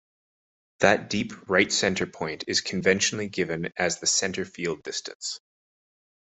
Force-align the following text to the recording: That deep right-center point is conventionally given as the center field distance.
That 0.79 1.11
deep 1.11 1.47
right-center 1.47 2.07
point 2.07 2.45
is 2.47 2.61
conventionally 2.61 3.29
given 3.29 3.71
as 3.77 3.99
the 3.99 4.07
center 4.07 4.45
field 4.45 4.81
distance. 4.81 5.39